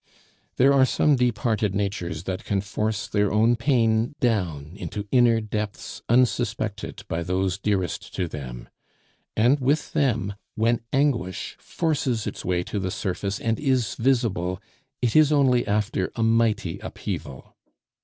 [0.55, 5.39] There are some deep hearted natures that can force their own pain down into inner
[5.39, 8.67] depths unsuspected by those dearest to them;
[9.37, 14.59] and with them, when anguish forces its way to the surface and is visible,
[15.03, 17.55] it is only after a mighty upheaval.